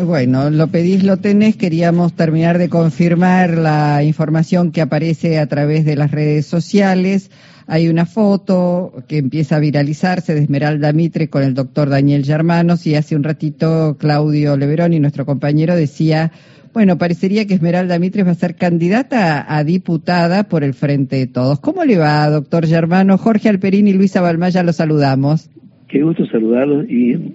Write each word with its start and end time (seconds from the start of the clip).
Bueno, 0.00 0.48
lo 0.48 0.68
pedís, 0.68 1.04
lo 1.04 1.18
tenés. 1.18 1.56
Queríamos 1.56 2.14
terminar 2.14 2.56
de 2.58 2.68
confirmar 2.70 3.58
la 3.58 4.02
información 4.02 4.72
que 4.72 4.80
aparece 4.80 5.38
a 5.38 5.46
través 5.46 5.84
de 5.84 5.96
las 5.96 6.10
redes 6.10 6.46
sociales. 6.46 7.30
Hay 7.66 7.88
una 7.88 8.06
foto 8.06 9.04
que 9.06 9.18
empieza 9.18 9.56
a 9.56 9.60
viralizarse 9.60 10.34
de 10.34 10.40
Esmeralda 10.40 10.92
Mitre 10.92 11.28
con 11.28 11.42
el 11.42 11.54
doctor 11.54 11.90
Daniel 11.90 12.24
Germanos 12.24 12.86
y 12.86 12.94
hace 12.94 13.14
un 13.14 13.22
ratito 13.22 13.96
Claudio 13.98 14.56
Leveroni, 14.56 14.98
nuestro 14.98 15.26
compañero, 15.26 15.76
decía, 15.76 16.32
bueno, 16.72 16.96
parecería 16.96 17.46
que 17.46 17.54
Esmeralda 17.54 17.98
Mitre 17.98 18.22
va 18.22 18.32
a 18.32 18.34
ser 18.34 18.56
candidata 18.56 19.44
a 19.54 19.62
diputada 19.62 20.44
por 20.44 20.64
el 20.64 20.72
Frente 20.72 21.16
de 21.16 21.26
Todos. 21.26 21.60
¿Cómo 21.60 21.84
le 21.84 21.98
va, 21.98 22.28
doctor 22.30 22.66
Germano? 22.66 23.18
Jorge 23.18 23.50
Alperín 23.50 23.86
y 23.88 23.92
Luisa 23.92 24.22
Balmaya 24.22 24.62
los 24.62 24.76
saludamos. 24.76 25.50
Qué 25.88 26.02
gusto 26.02 26.24
saludarlos 26.26 26.88
y 26.88 27.34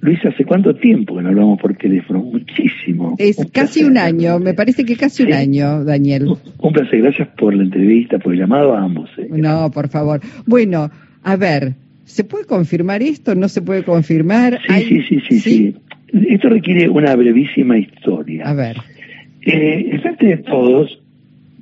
Luis, 0.00 0.24
¿hace 0.24 0.44
cuánto 0.44 0.74
tiempo 0.74 1.16
que 1.16 1.22
no 1.22 1.28
hablamos 1.30 1.60
por 1.60 1.74
teléfono? 1.76 2.20
Muchísimo. 2.22 3.16
Es 3.18 3.36
casi 3.52 3.84
un 3.84 3.98
año, 3.98 4.38
me 4.38 4.54
parece 4.54 4.84
que 4.84 4.96
casi 4.96 5.24
un 5.24 5.32
año, 5.32 5.84
Daniel. 5.84 6.28
Un 6.58 6.72
placer, 6.72 7.02
gracias 7.02 7.28
por 7.36 7.54
la 7.54 7.64
entrevista, 7.64 8.18
por 8.18 8.32
el 8.32 8.40
llamado 8.40 8.74
a 8.74 8.82
ambos. 8.82 9.10
Eh. 9.18 9.28
No, 9.30 9.70
por 9.70 9.88
favor. 9.88 10.20
Bueno, 10.46 10.90
a 11.24 11.36
ver, 11.36 11.74
¿se 12.04 12.24
puede 12.24 12.44
confirmar 12.44 13.02
esto? 13.02 13.34
¿No 13.34 13.48
se 13.48 13.62
puede 13.62 13.82
confirmar? 13.82 14.58
Sí, 14.68 14.84
sí, 14.84 15.02
sí, 15.08 15.20
sí, 15.28 15.40
sí, 15.40 15.76
Esto 16.28 16.48
requiere 16.48 16.88
una 16.88 17.14
brevísima 17.16 17.76
historia. 17.76 18.48
A 18.48 18.54
ver. 18.54 18.76
Eh, 19.42 19.88
el 19.92 20.00
Frente 20.00 20.26
de 20.26 20.36
Todos, 20.38 21.00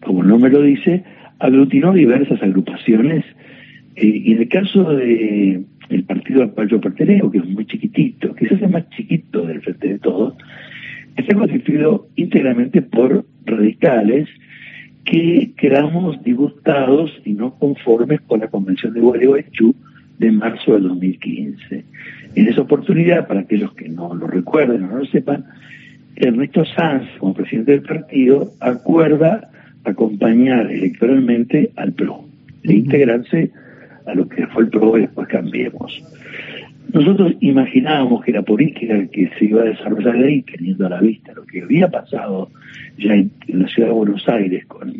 como 0.03 0.23
el 0.23 0.28
nombre 0.28 0.50
lo 0.50 0.62
dice, 0.62 1.05
aglutinó 1.39 1.92
diversas 1.92 2.42
agrupaciones 2.42 3.25
eh, 3.97 4.06
y 4.06 4.33
en 4.33 4.42
el 4.42 4.48
caso 4.48 4.84
de 4.95 5.62
el 5.89 6.05
partido 6.05 6.43
al 6.43 6.53
cual 6.53 6.69
yo 6.69 6.81
pertenezco, 6.81 7.31
que 7.31 7.39
es 7.39 7.47
muy 7.47 7.67
chiquitito, 7.67 8.35
quizás 8.35 8.61
el 8.63 8.71
más 8.71 8.89
chiquito 8.91 9.43
del 9.47 9.61
frente 9.63 9.89
de 9.89 9.99
todos, 9.99 10.35
está 11.17 11.35
constituido 11.35 12.09
íntegramente 12.17 12.83
por 12.83 13.25
radicales 13.45 14.28
que 15.05 15.53
quedamos 15.56 16.23
disgustados 16.25 17.12
y 17.25 17.33
no 17.33 17.55
conformes 17.55 18.20
con 18.23 18.41
la 18.41 18.48
Convención 18.48 18.93
de 18.93 19.01
Gualeguaychú 19.01 19.75
de 20.19 20.33
marzo 20.33 20.75
del 20.75 20.84
2015. 20.84 21.84
En 22.34 22.48
esa 22.48 22.62
oportunidad, 22.62 23.27
para 23.28 23.41
aquellos 23.41 23.73
que 23.75 23.89
no 23.89 24.15
lo 24.15 24.27
recuerden 24.27 24.84
o 24.84 24.89
no 24.89 24.98
lo 24.98 25.06
sepan, 25.06 25.45
Ernesto 26.17 26.65
Sanz, 26.65 27.05
como 27.19 27.34
presidente 27.34 27.73
del 27.73 27.83
partido, 27.83 28.50
acuerda 28.61 29.50
acompañar 29.84 30.71
electoralmente 30.71 31.71
al 31.77 31.93
PRO, 31.93 32.25
de 32.65 32.75
integrarse 32.75 33.50
a 34.07 34.15
lo 34.15 34.29
que 34.29 34.47
fue 34.49 34.65
el 34.65 34.71
PRO 34.71 34.99
y 34.99 35.03
después 35.03 35.29
cambiemos. 35.29 36.03
Nosotros 36.93 37.35
imaginábamos 37.41 38.25
que 38.25 38.33
la 38.33 38.43
política 38.43 39.07
que 39.09 39.31
se 39.39 39.45
iba 39.47 39.62
a 39.62 39.67
desarrollar 39.67 40.17
ahí, 40.17 40.43
teniendo 40.43 40.87
a 40.87 40.91
la 40.91 41.01
vista 41.01 41.33
lo 41.35 41.45
que 41.45 41.62
había 41.62 41.89
pasado 41.89 42.51
ya 42.97 43.15
en, 43.15 43.31
la 43.49 43.67
ciudad 43.69 43.89
de 43.89 43.95
Buenos 43.95 44.29
Aires 44.29 44.65
con, 44.67 44.95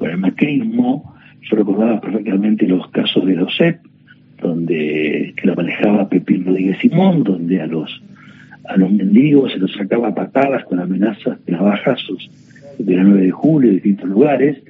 el 0.00 0.18
macrismo, 0.18 1.14
yo 1.42 1.56
recordaba 1.56 2.00
perfectamente 2.00 2.66
los 2.66 2.88
casos 2.90 3.24
de 3.24 3.36
los 3.36 3.56
CEP, 3.56 3.78
donde 4.40 5.32
que 5.36 5.46
lo 5.46 5.54
manejaba 5.54 6.08
Pepín 6.08 6.44
Rodríguez 6.44 6.78
Simón, 6.80 7.22
donde 7.22 7.60
a 7.60 7.66
los 7.66 8.02
a 8.64 8.76
los 8.76 8.90
mendigos 8.90 9.52
se 9.52 9.58
los 9.58 9.72
sacaba 9.72 10.14
patadas 10.14 10.64
con 10.64 10.80
amenazas 10.80 11.44
de 11.44 11.52
navajazos 11.52 12.30
de 12.78 12.96
la 12.96 13.02
9 13.04 13.22
de 13.26 13.30
julio 13.30 13.68
en 13.70 13.74
distintos 13.76 14.08
lugares. 14.08 14.62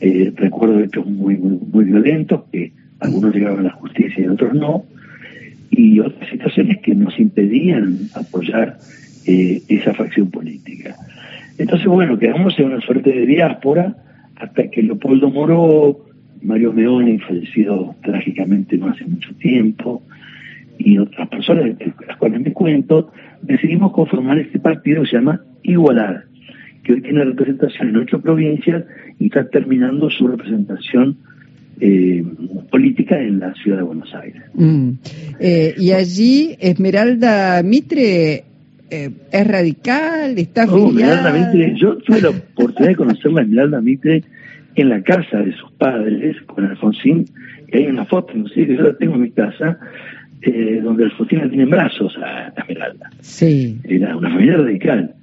Eh, 0.00 0.32
recuerdo 0.36 0.80
hechos 0.80 1.06
muy, 1.06 1.36
muy, 1.36 1.58
muy 1.72 1.84
violentos 1.84 2.44
que 2.50 2.72
algunos 3.02 3.34
llegaban 3.34 3.60
a 3.60 3.62
la 3.64 3.72
justicia 3.72 4.24
y 4.24 4.28
otros 4.28 4.54
no, 4.54 4.84
y 5.70 6.00
otras 6.00 6.28
situaciones 6.30 6.78
que 6.78 6.94
nos 6.94 7.18
impedían 7.18 7.98
apoyar 8.14 8.78
eh, 9.26 9.62
esa 9.68 9.94
facción 9.94 10.30
política. 10.30 10.94
Entonces, 11.58 11.86
bueno, 11.86 12.18
quedamos 12.18 12.58
en 12.58 12.66
una 12.66 12.80
suerte 12.80 13.10
de 13.10 13.26
diáspora 13.26 13.94
hasta 14.36 14.68
que 14.68 14.82
Leopoldo 14.82 15.30
Moró, 15.30 16.06
Mario 16.42 16.72
Meone, 16.72 17.18
fallecido 17.20 17.94
trágicamente 18.02 18.76
no 18.76 18.88
hace 18.88 19.04
mucho 19.04 19.32
tiempo, 19.36 20.02
y 20.78 20.98
otras 20.98 21.28
personas 21.28 21.78
de 21.78 21.92
las 22.06 22.16
cuales 22.16 22.40
me 22.40 22.52
cuento, 22.52 23.12
decidimos 23.42 23.92
conformar 23.92 24.38
este 24.38 24.58
partido 24.58 25.02
que 25.02 25.10
se 25.10 25.16
llama 25.16 25.40
Igualar, 25.62 26.24
que 26.82 26.94
hoy 26.94 27.02
tiene 27.02 27.24
representación 27.24 27.90
en 27.90 27.96
ocho 27.96 28.20
provincias 28.20 28.84
y 29.18 29.26
está 29.26 29.48
terminando 29.48 30.10
su 30.10 30.26
representación 30.26 31.18
eh, 31.84 32.24
política 32.70 33.18
en 33.20 33.40
la 33.40 33.52
ciudad 33.54 33.78
de 33.78 33.82
Buenos 33.82 34.14
Aires. 34.14 34.40
Mm. 34.54 34.90
Eh, 35.40 35.74
y 35.76 35.90
allí 35.90 36.56
Esmeralda 36.60 37.60
Mitre 37.64 38.44
eh, 38.88 39.10
es 39.32 39.46
radical, 39.48 40.38
está 40.38 40.64
no, 40.64 40.90
Esmeralda 40.90 41.32
Mitre, 41.32 41.74
yo 41.76 41.96
tuve 41.96 42.20
la 42.22 42.28
oportunidad 42.28 42.90
de 42.90 42.96
conocerla 42.96 43.40
a 43.40 43.42
Esmeralda 43.42 43.80
Mitre 43.80 44.22
en 44.76 44.88
la 44.90 45.02
casa 45.02 45.38
de 45.38 45.52
sus 45.54 45.72
padres 45.72 46.36
con 46.46 46.64
Alfonsín, 46.64 47.24
y 47.72 47.76
hay 47.76 47.86
una 47.86 48.04
foto, 48.04 48.32
no 48.32 48.46
sé, 48.46 48.64
que 48.64 48.76
yo 48.76 48.82
la 48.82 48.96
tengo 48.96 49.16
en 49.16 49.22
mi 49.22 49.30
casa, 49.32 49.76
eh, 50.40 50.80
donde 50.84 51.06
Alfonsín 51.06 51.40
la 51.40 51.48
tiene 51.48 51.64
en 51.64 51.70
brazos 51.70 52.16
a, 52.16 52.52
Esmeralda. 52.56 53.10
Sí. 53.22 53.76
Era 53.82 54.16
una 54.16 54.30
familia 54.30 54.58
radical. 54.58 55.14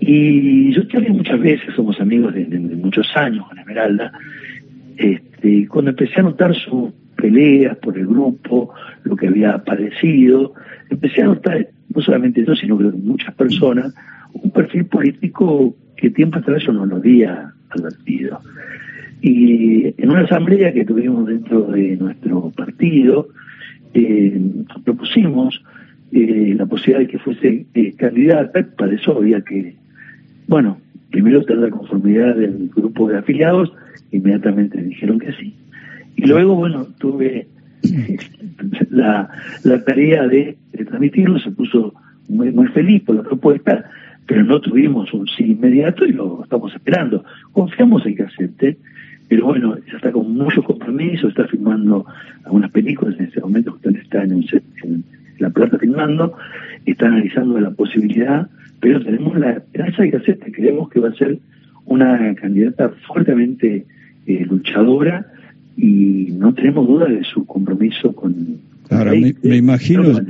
Y 0.00 0.70
yo 0.74 0.82
charlé 0.82 1.08
muchas 1.08 1.40
veces, 1.40 1.74
somos 1.74 1.98
amigos 1.98 2.34
de, 2.34 2.44
de 2.44 2.58
muchos 2.58 3.06
años 3.16 3.48
con 3.48 3.58
Esmeralda, 3.58 4.12
este, 4.98 5.33
cuando 5.68 5.90
empecé 5.90 6.20
a 6.20 6.24
notar 6.24 6.54
sus 6.54 6.92
peleas 7.16 7.76
por 7.78 7.96
el 7.96 8.06
grupo, 8.06 8.74
lo 9.04 9.16
que 9.16 9.28
había 9.28 9.58
padecido, 9.58 10.54
empecé 10.90 11.22
a 11.22 11.26
notar, 11.26 11.68
no 11.94 12.02
solamente 12.02 12.44
yo, 12.44 12.54
sino 12.54 12.78
que 12.78 12.84
muchas 12.84 13.34
personas, 13.34 13.94
un 14.32 14.50
perfil 14.50 14.86
político 14.86 15.74
que 15.96 16.10
tiempo 16.10 16.38
atrás 16.38 16.62
yo 16.66 16.72
no 16.72 16.86
lo 16.86 16.96
había 16.96 17.52
advertido. 17.70 18.40
Y 19.20 19.94
en 19.96 20.10
una 20.10 20.20
asamblea 20.20 20.72
que 20.72 20.84
tuvimos 20.84 21.26
dentro 21.26 21.62
de 21.62 21.96
nuestro 21.96 22.50
partido, 22.50 23.28
eh, 23.94 24.38
propusimos 24.84 25.62
eh, 26.12 26.54
la 26.56 26.66
posibilidad 26.66 27.00
de 27.00 27.08
que 27.08 27.18
fuese 27.18 27.66
eh, 27.74 27.94
candidata, 27.96 28.66
para 28.76 28.94
eso 28.94 29.16
había 29.16 29.40
que, 29.40 29.76
bueno, 30.46 30.78
primero 31.14 31.44
tener 31.44 31.62
la 31.62 31.70
conformidad 31.70 32.34
del 32.34 32.68
grupo 32.74 33.08
de 33.08 33.18
afiliados 33.18 33.72
inmediatamente 34.10 34.82
dijeron 34.82 35.20
que 35.20 35.32
sí. 35.34 35.54
Y 36.16 36.26
luego, 36.26 36.56
bueno, 36.56 36.88
tuve 36.98 37.46
la, 38.90 39.30
la 39.62 39.84
tarea 39.84 40.26
de, 40.26 40.56
transmitirlo, 40.72 41.38
se 41.38 41.52
puso 41.52 41.94
muy, 42.28 42.50
muy 42.50 42.66
feliz 42.66 43.04
por 43.04 43.14
la 43.14 43.22
propuesta, 43.22 43.88
pero 44.26 44.42
no 44.42 44.60
tuvimos 44.60 45.14
un 45.14 45.28
sí 45.28 45.52
inmediato 45.52 46.04
y 46.04 46.10
lo 46.10 46.42
estamos 46.42 46.74
esperando. 46.74 47.24
Confiamos 47.52 48.04
en 48.06 48.16
que 48.16 48.24
acepte, 48.24 48.76
pero 49.28 49.46
bueno, 49.46 49.76
ya 49.88 49.96
está 49.96 50.10
con 50.10 50.34
mucho 50.34 50.64
compromiso, 50.64 51.28
está 51.28 51.46
filmando 51.46 52.06
algunas 52.44 52.72
películas 52.72 53.14
en 53.20 53.26
ese 53.26 53.40
momento, 53.40 53.74
usted 53.74 53.94
está 53.94 54.24
en, 54.24 54.32
en 54.82 55.04
La 55.38 55.50
Plata 55.50 55.78
filmando, 55.78 56.36
está 56.84 57.06
analizando 57.06 57.60
la 57.60 57.70
posibilidad, 57.70 58.48
pero 58.80 59.02
tenemos 59.02 59.38
la 59.38 59.52
esperanza 59.52 60.02
de 60.02 60.10
que 60.10 60.16
acepte, 60.16 60.52
creemos 60.52 60.90
que 60.90 61.00
va 61.00 61.08
a 61.08 61.14
ser 61.14 61.38
una 61.86 62.34
candidata 62.34 62.90
fuertemente 63.06 63.86
eh, 64.26 64.46
luchadora 64.48 65.26
y 65.76 66.28
no 66.32 66.54
tenemos 66.54 66.86
duda 66.86 67.06
de 67.06 67.24
su 67.24 67.44
compromiso 67.46 68.12
con... 68.12 68.34
Ahora, 68.90 69.12
me, 69.12 69.56
imagino, 69.56 70.20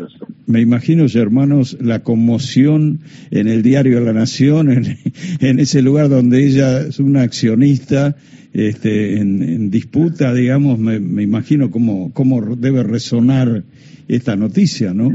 me 0.46 0.60
imagino, 0.60 1.06
hermanos, 1.12 1.76
la 1.80 2.04
conmoción 2.04 3.00
en 3.32 3.48
el 3.48 3.62
diario 3.62 4.00
La 4.00 4.12
Nación, 4.12 4.70
en, 5.40 5.58
ese 5.58 5.82
lugar 5.82 6.08
donde 6.08 6.46
ella 6.46 6.82
es 6.82 7.00
una 7.00 7.22
accionista 7.22 8.14
este, 8.52 9.18
en, 9.18 9.70
disputa, 9.70 10.32
digamos, 10.32 10.78
me, 10.78 11.22
imagino 11.22 11.72
cómo, 11.72 12.12
cómo 12.12 12.54
debe 12.54 12.84
resonar 12.84 13.64
esta 14.06 14.36
noticia, 14.36 14.94
¿no? 14.94 15.10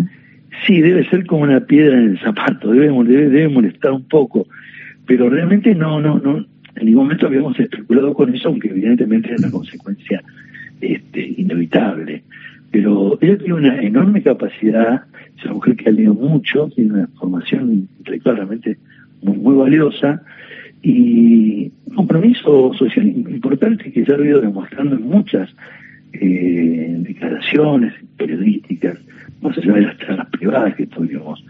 Sí, 0.65 0.81
debe 0.81 1.07
ser 1.09 1.25
como 1.25 1.43
una 1.43 1.61
piedra 1.61 1.97
en 1.97 2.11
el 2.11 2.19
zapato, 2.19 2.71
debe, 2.71 2.87
debe, 2.87 3.29
debe 3.29 3.49
molestar 3.49 3.91
un 3.91 4.07
poco, 4.07 4.47
pero 5.05 5.29
realmente 5.29 5.73
no, 5.73 5.99
no, 5.99 6.19
no, 6.19 6.45
en 6.75 6.85
ningún 6.85 7.03
momento 7.03 7.27
habíamos 7.27 7.59
especulado 7.59 8.13
con 8.13 8.33
eso, 8.33 8.49
aunque 8.49 8.69
evidentemente 8.69 9.33
es 9.33 9.39
una 9.41 9.51
consecuencia 9.51 10.21
este, 10.81 11.33
inevitable. 11.37 12.23
Pero 12.71 13.17
ella 13.21 13.37
tiene 13.37 13.53
una 13.55 13.81
enorme 13.81 14.21
capacidad, 14.21 15.03
es 15.37 15.45
una 15.45 15.55
mujer 15.55 15.75
que 15.75 15.89
ha 15.89 15.91
leído 15.91 16.13
mucho, 16.13 16.69
tiene 16.75 16.93
una 16.93 17.07
formación 17.19 17.87
intelectual 17.97 18.37
realmente 18.37 18.77
muy, 19.21 19.37
muy 19.37 19.55
valiosa 19.55 20.21
y 20.81 21.71
un 21.85 21.95
compromiso 21.95 22.73
social 22.75 23.07
importante 23.07 23.91
que 23.91 24.05
ya 24.05 24.15
ha 24.15 24.25
ido 24.25 24.39
demostrando 24.39 24.95
en 24.95 25.03
muchas 25.03 25.53
eh, 26.13 26.95
declaraciones 26.99 27.93
periodísticas, 28.17 28.97
más 29.41 29.57
allá 29.57 29.73
de 29.73 29.81
las 29.81 29.97
charlas 29.99 30.27
privadas 30.29 30.75
que 30.75 30.87
tuvimos. 30.87 31.43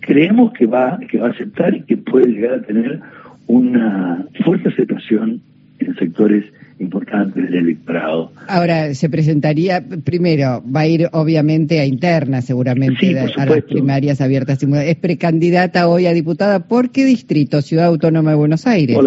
Creemos 0.00 0.52
que 0.52 0.66
va, 0.66 0.98
que 1.08 1.18
va 1.18 1.28
a 1.28 1.30
aceptar 1.30 1.74
y 1.74 1.82
que 1.82 1.96
puede 1.96 2.30
llegar 2.30 2.54
a 2.54 2.62
tener 2.62 3.00
una 3.46 4.24
fuerte 4.44 4.68
aceptación 4.68 5.40
en 5.78 5.94
sectores 5.96 6.44
importantes 6.78 7.44
del 7.44 7.54
electorado. 7.54 8.32
Ahora, 8.48 8.94
se 8.94 9.08
presentaría, 9.08 9.82
primero, 10.04 10.62
va 10.64 10.80
a 10.80 10.86
ir 10.86 11.08
obviamente 11.12 11.80
a 11.80 11.86
interna, 11.86 12.42
seguramente, 12.42 13.18
a 13.18 13.46
las 13.46 13.62
primarias 13.62 14.20
abiertas. 14.20 14.62
Es 14.62 14.96
precandidata 14.96 15.88
hoy 15.88 16.06
a 16.06 16.12
diputada. 16.12 16.66
¿Por 16.66 16.90
qué 16.90 17.04
distrito? 17.04 17.62
Ciudad 17.62 17.86
Autónoma 17.86 18.30
de 18.30 18.36
Buenos 18.36 18.66
Aires. 18.66 18.98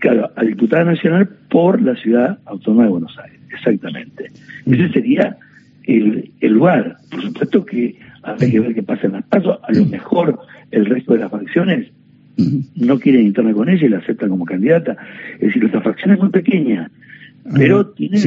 claro, 0.00 0.30
a 0.34 0.44
diputada 0.44 0.84
nacional 0.84 1.28
por 1.48 1.80
la 1.80 1.94
Ciudad 1.96 2.38
Autónoma 2.46 2.84
de 2.84 2.90
Buenos 2.90 3.16
Aires, 3.18 3.40
exactamente. 3.54 4.30
Ese 4.66 4.88
sería 4.90 5.36
el, 5.84 6.30
el 6.40 6.52
lugar. 6.52 6.96
Por 7.10 7.22
supuesto 7.22 7.64
que 7.64 7.96
hay 8.22 8.50
que 8.50 8.60
ver 8.60 8.74
qué 8.74 8.82
pasa 8.82 9.06
en 9.06 9.12
las 9.14 9.24
pasos. 9.24 9.58
A 9.62 9.72
lo 9.72 9.84
mejor 9.86 10.38
el 10.70 10.86
resto 10.86 11.14
de 11.14 11.20
las 11.20 11.30
facciones 11.30 11.88
no 12.76 12.98
quieren 12.98 13.26
interna 13.26 13.52
con 13.52 13.68
ella 13.68 13.86
y 13.86 13.88
la 13.88 13.98
aceptan 13.98 14.30
como 14.30 14.44
candidata. 14.44 14.96
Es 15.34 15.40
decir, 15.40 15.62
nuestra 15.62 15.82
facción 15.82 16.12
es 16.12 16.18
muy 16.18 16.30
pequeña, 16.30 16.90
pero 17.54 17.86
tiene, 17.86 18.18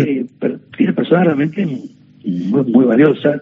tiene 0.78 0.94
personas 0.94 1.26
realmente 1.26 1.66
muy, 1.66 2.64
muy 2.64 2.86
valiosas. 2.86 3.42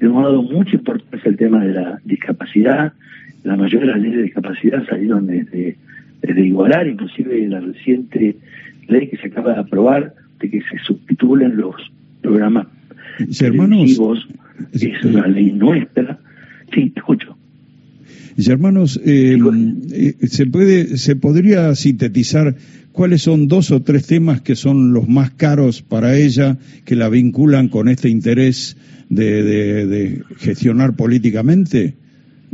Le 0.00 0.06
hemos 0.06 0.24
dado 0.24 0.42
mucha 0.42 0.76
importancia 0.76 1.30
al 1.30 1.36
tema 1.36 1.64
de 1.64 1.72
la 1.72 2.00
discapacidad. 2.04 2.92
La 3.44 3.56
mayoría 3.56 3.80
de 3.80 3.92
las 3.92 4.00
leyes 4.00 4.16
de 4.16 4.22
discapacidad 4.24 4.86
salieron 4.88 5.26
desde, 5.26 5.76
desde 6.22 6.40
igualar, 6.40 6.86
inclusive 6.86 7.46
la 7.48 7.60
reciente 7.60 8.36
ley 8.88 9.08
que 9.08 9.16
se 9.16 9.28
acaba 9.28 9.54
de 9.54 9.60
aprobar 9.60 10.14
de 10.40 10.50
que 10.50 10.60
se 10.62 10.78
subtitulen 10.78 11.56
los 11.56 11.74
programas 12.20 12.66
hermanos, 13.40 13.98
es 14.72 15.04
una 15.04 15.26
ley 15.26 15.52
nuestra. 15.52 16.18
Sí, 16.72 16.90
te 16.90 17.00
escucho. 17.00 17.36
Y 18.36 18.50
hermanos, 18.50 19.00
eh, 19.04 19.38
eh, 19.92 20.26
¿se, 20.26 20.46
puede, 20.46 20.96
¿se 20.96 21.14
podría 21.14 21.74
sintetizar 21.74 22.56
cuáles 22.92 23.22
son 23.22 23.46
dos 23.48 23.70
o 23.70 23.82
tres 23.82 24.06
temas 24.06 24.40
que 24.40 24.56
son 24.56 24.92
los 24.92 25.08
más 25.08 25.30
caros 25.30 25.82
para 25.82 26.16
ella, 26.16 26.58
que 26.84 26.96
la 26.96 27.08
vinculan 27.08 27.68
con 27.68 27.88
este 27.88 28.08
interés 28.08 28.76
de, 29.08 30.22
gestionar 30.38 30.96
políticamente? 30.96 31.94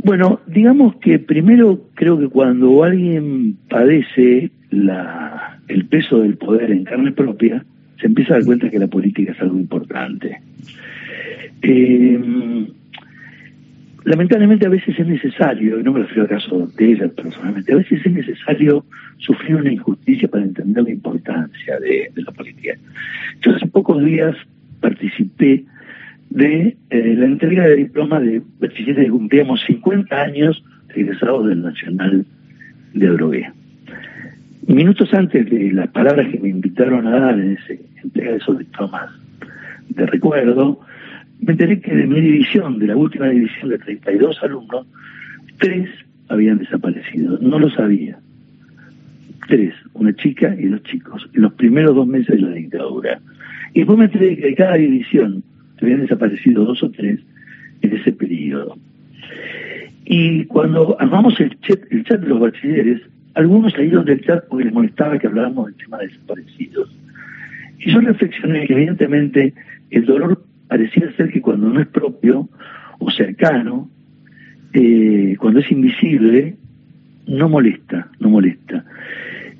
Bueno, 0.03 0.39
digamos 0.47 0.95
que 0.97 1.19
primero 1.19 1.89
creo 1.95 2.19
que 2.19 2.27
cuando 2.27 2.83
alguien 2.83 3.57
padece 3.69 4.51
la, 4.69 5.59
el 5.67 5.85
peso 5.85 6.19
del 6.19 6.37
poder 6.37 6.71
en 6.71 6.83
carne 6.83 7.11
propia, 7.11 7.65
se 8.01 8.07
empieza 8.07 8.33
a 8.33 8.37
dar 8.37 8.45
cuenta 8.45 8.69
que 8.69 8.79
la 8.79 8.87
política 8.87 9.31
es 9.31 9.41
algo 9.41 9.57
importante. 9.57 10.41
Eh, 11.61 12.19
lamentablemente 14.03 14.65
a 14.65 14.69
veces 14.69 14.97
es 14.97 15.07
necesario, 15.07 15.79
y 15.79 15.83
no 15.83 15.93
me 15.93 16.01
refiero 16.01 16.23
al 16.23 16.29
caso 16.29 16.67
de 16.75 16.91
ella 16.91 17.07
personalmente, 17.09 17.71
a 17.71 17.77
veces 17.77 18.03
es 18.03 18.11
necesario 18.11 18.83
sufrir 19.19 19.55
una 19.55 19.71
injusticia 19.71 20.27
para 20.27 20.43
entender 20.43 20.83
la 20.83 20.91
importancia 20.91 21.79
de, 21.79 22.11
la 22.15 22.31
política. 22.31 22.73
Yo 23.41 23.55
hace 23.55 23.67
pocos 23.67 24.03
días 24.03 24.35
participé 24.79 25.63
de 26.31 26.75
eh, 26.89 27.15
la 27.17 27.25
entrega 27.25 27.67
de 27.67 27.75
diploma 27.75 28.19
de 28.19 28.41
bachilleres 28.59 29.05
que 29.05 29.11
cumplíamos 29.11 29.61
50 29.67 30.19
años 30.19 30.63
regresados 30.89 31.47
del 31.47 31.61
Nacional 31.61 32.25
de 32.93 33.07
Drogué. 33.07 33.51
Minutos 34.67 35.13
antes 35.13 35.49
de 35.49 35.71
las 35.71 35.89
palabras 35.89 36.29
que 36.31 36.39
me 36.39 36.49
invitaron 36.49 37.05
a 37.07 37.19
dar 37.19 37.39
en 37.39 37.53
esa 37.53 37.73
entrega 38.03 38.31
de 38.31 38.37
esos 38.37 38.57
diplomas 38.57 39.11
de 39.95 40.05
recuerdo, 40.05 40.79
me 41.39 41.53
enteré 41.53 41.81
que 41.81 41.95
de 41.95 42.07
mi 42.07 42.21
división, 42.21 42.79
de 42.79 42.87
la 42.87 42.95
última 42.95 43.27
división 43.27 43.69
de 43.69 43.79
32 43.79 44.41
alumnos, 44.43 44.85
tres 45.59 45.89
habían 46.29 46.59
desaparecido. 46.59 47.37
No 47.41 47.59
lo 47.59 47.69
sabía. 47.69 48.17
Tres, 49.47 49.73
una 49.93 50.15
chica 50.15 50.55
y 50.57 50.67
dos 50.67 50.83
chicos, 50.83 51.29
en 51.33 51.41
los 51.41 51.53
primeros 51.53 51.95
dos 51.95 52.07
meses 52.07 52.35
de 52.35 52.41
la 52.41 52.51
dictadura. 52.51 53.19
Y 53.73 53.79
después 53.79 53.97
me 53.97 54.05
enteré 54.05 54.37
que 54.37 54.47
de 54.47 54.55
cada 54.55 54.75
división 54.75 55.43
habían 55.81 56.01
desaparecido 56.01 56.63
dos 56.63 56.83
o 56.83 56.91
tres 56.91 57.19
en 57.81 57.95
ese 57.95 58.11
periodo. 58.11 58.77
Y 60.05 60.45
cuando 60.45 60.95
armamos 60.99 61.39
el 61.39 61.59
chat, 61.61 61.79
el 61.89 62.03
chat 62.03 62.21
de 62.21 62.27
los 62.27 62.39
bachilleres, 62.39 63.01
algunos 63.33 63.71
salieron 63.71 64.05
del 64.05 64.21
chat 64.21 64.45
porque 64.47 64.65
les 64.65 64.73
molestaba 64.73 65.17
que 65.17 65.27
habláramos 65.27 65.67
del 65.67 65.75
tema 65.75 65.97
de 65.97 66.07
desaparecidos. 66.07 66.89
Y 67.83 67.91
yo 67.91 67.99
reflexioné 67.99 68.67
que 68.67 68.73
evidentemente 68.73 69.53
el 69.89 70.05
dolor 70.05 70.43
pareciera 70.67 71.11
ser 71.13 71.31
que 71.31 71.41
cuando 71.41 71.69
no 71.69 71.81
es 71.81 71.87
propio 71.87 72.47
o 72.99 73.11
cercano, 73.11 73.89
eh, 74.73 75.35
cuando 75.39 75.59
es 75.59 75.71
invisible, 75.71 76.55
no 77.27 77.49
molesta, 77.49 78.07
no 78.19 78.29
molesta. 78.29 78.85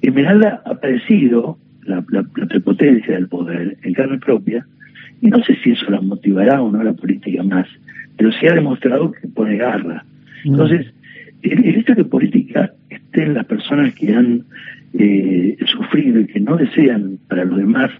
Esmeralda 0.01 0.61
ha 0.65 0.75
padecido 0.75 1.57
la, 1.83 2.01
prepotencia 2.47 3.15
del 3.15 3.27
poder 3.27 3.77
en 3.81 3.93
carne 3.93 4.19
propia, 4.19 4.65
y 5.19 5.27
no 5.27 5.43
sé 5.43 5.55
si 5.63 5.71
eso 5.71 5.89
la 5.89 6.01
motivará 6.01 6.61
o 6.61 6.71
no 6.71 6.79
a 6.79 6.83
la 6.83 6.93
política 6.93 7.43
más, 7.43 7.67
pero 8.17 8.31
sí 8.31 8.47
ha 8.47 8.53
demostrado 8.53 9.11
que 9.11 9.27
pone 9.27 9.57
garra. 9.57 10.05
Mm. 10.45 10.51
Entonces, 10.51 10.93
el, 11.41 11.75
hecho 11.75 11.95
de 11.95 12.05
política 12.05 12.71
estén 12.89 13.33
las 13.33 13.45
personas 13.45 13.93
que 13.95 14.13
han 14.13 14.43
eh, 14.93 15.57
sufrido 15.65 16.19
y 16.19 16.27
que 16.27 16.39
no 16.39 16.55
desean 16.55 17.17
para 17.27 17.45
los 17.45 17.57
demás 17.57 17.91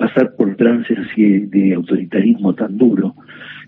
pasar 0.00 0.34
por 0.34 0.56
trances 0.56 0.98
así 0.98 1.40
de 1.40 1.74
autoritarismo 1.74 2.54
tan 2.54 2.78
duro. 2.78 3.14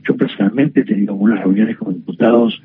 Yo 0.08 0.16
personalmente 0.16 0.80
he 0.80 0.84
tenido 0.84 1.12
algunas 1.12 1.40
reuniones 1.40 1.76
con 1.76 1.92
diputados 1.92 2.62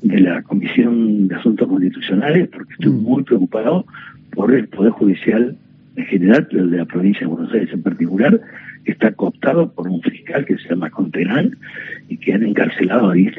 de 0.00 0.20
la 0.20 0.42
Comisión 0.42 1.26
de 1.26 1.34
Asuntos 1.34 1.66
Constitucionales 1.66 2.48
porque 2.48 2.72
estoy 2.74 2.92
mm. 2.92 3.02
muy 3.02 3.24
preocupado 3.24 3.84
por 4.30 4.54
el 4.54 4.68
Poder 4.68 4.92
Judicial 4.92 5.56
en 5.96 6.06
general, 6.06 6.46
pero 6.48 6.62
el 6.62 6.70
de 6.70 6.78
la 6.78 6.84
provincia 6.84 7.22
de 7.22 7.26
Buenos 7.26 7.52
Aires 7.52 7.70
en 7.72 7.82
particular, 7.82 8.40
que 8.84 8.92
está 8.92 9.10
cooptado 9.10 9.72
por 9.72 9.88
un 9.88 10.00
fiscal 10.02 10.44
que 10.46 10.56
se 10.58 10.68
llama 10.68 10.88
Conterán 10.90 11.56
y 12.08 12.16
que 12.16 12.32
han 12.32 12.44
encarcelado 12.44 13.10
a 13.10 13.14
10 13.14 13.36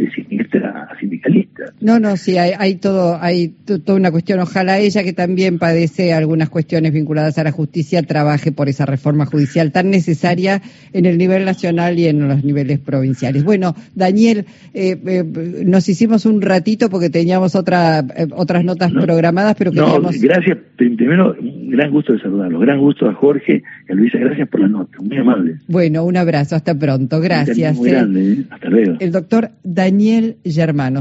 no, 1.81 1.99
no, 1.99 2.15
sí, 2.15 2.37
hay, 2.37 2.75
todo, 2.75 3.17
hay 3.19 3.49
toda 3.49 3.95
una 3.95 4.11
cuestión. 4.11 4.39
Ojalá 4.39 4.77
ella 4.77 5.03
que 5.03 5.13
también 5.13 5.57
padece 5.57 6.13
algunas 6.13 6.49
cuestiones 6.49 6.93
vinculadas 6.93 7.37
a 7.39 7.43
la 7.43 7.51
justicia 7.51 8.03
trabaje 8.03 8.51
por 8.51 8.69
esa 8.69 8.85
reforma 8.85 9.25
judicial 9.25 9.71
tan 9.71 9.89
necesaria 9.89 10.61
en 10.93 11.05
el 11.05 11.17
nivel 11.17 11.43
nacional 11.43 11.97
y 11.97 12.07
en 12.07 12.27
los 12.27 12.43
niveles 12.43 12.79
provinciales. 12.79 13.43
Bueno, 13.43 13.75
Daniel, 13.95 14.45
eh, 14.73 14.97
eh, 15.05 15.63
nos 15.65 15.89
hicimos 15.89 16.25
un 16.25 16.41
ratito 16.41 16.89
porque 16.89 17.09
teníamos 17.09 17.55
otra, 17.55 17.99
eh, 17.99 18.27
otras 18.35 18.63
notas 18.63 18.91
programadas, 18.91 19.55
pero 19.57 19.71
queríamos... 19.71 20.15
No, 20.15 20.21
gracias. 20.21 20.57
Primero, 20.77 21.35
gran 21.39 21.91
gusto 21.91 22.13
de 22.13 22.19
saludarlo. 22.19 22.59
Gran 22.59 22.79
gusto 22.79 23.07
a 23.07 23.13
Jorge 23.13 23.63
y 23.87 23.91
a 23.91 23.95
Luisa. 23.95 24.17
Gracias 24.19 24.47
por 24.49 24.61
la 24.61 24.67
nota. 24.67 24.97
Muy 25.01 25.17
amable. 25.17 25.55
Bueno, 25.67 26.03
un 26.05 26.17
abrazo. 26.17 26.55
Hasta 26.55 26.77
pronto. 26.77 27.19
Gracias. 27.19 27.75
Muy 27.75 27.89
grande. 27.89 28.45
Hasta 28.49 28.69
luego. 28.69 28.97
El 28.99 29.11
doctor 29.11 29.51
Daniel 29.63 30.37
Germano. 30.43 30.99